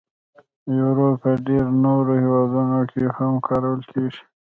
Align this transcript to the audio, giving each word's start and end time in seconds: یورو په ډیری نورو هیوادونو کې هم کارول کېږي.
یورو 0.77 1.07
په 1.21 1.29
ډیری 1.45 1.73
نورو 1.85 2.13
هیوادونو 2.23 2.79
کې 2.91 3.03
هم 3.17 3.33
کارول 3.47 3.81
کېږي. 3.91 4.21